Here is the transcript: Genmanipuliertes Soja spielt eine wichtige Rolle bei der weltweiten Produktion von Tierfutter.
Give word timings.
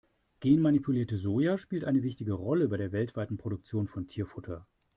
Genmanipuliertes 0.39 1.21
Soja 1.21 1.59
spielt 1.59 1.83
eine 1.83 2.01
wichtige 2.01 2.33
Rolle 2.33 2.69
bei 2.69 2.77
der 2.77 2.91
weltweiten 2.91 3.37
Produktion 3.37 3.87
von 3.87 4.07
Tierfutter. 4.07 4.65